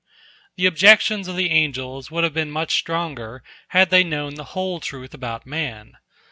The 0.55 0.65
objections 0.65 1.27
of 1.27 1.35
the 1.35 1.51
angels 1.51 2.09
would 2.09 2.23
have 2.23 2.33
been 2.33 2.49
much 2.49 2.73
stronger, 2.73 3.43
had 3.67 3.91
they 3.91 4.03
known 4.03 4.33
the 4.33 4.43
whole 4.57 4.79
truth 4.79 5.13
about 5.13 5.45
man. 5.45 5.95